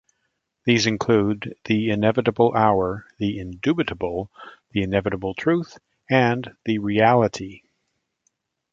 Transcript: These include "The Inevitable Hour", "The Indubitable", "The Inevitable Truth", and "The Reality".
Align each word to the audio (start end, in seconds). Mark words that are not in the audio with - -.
These 0.65 0.87
include 0.87 1.55
"The 1.65 1.91
Inevitable 1.91 2.55
Hour", 2.55 3.05
"The 3.19 3.37
Indubitable", 3.37 4.31
"The 4.71 4.81
Inevitable 4.81 5.35
Truth", 5.35 5.77
and 6.09 6.55
"The 6.65 6.79
Reality". 6.79 7.61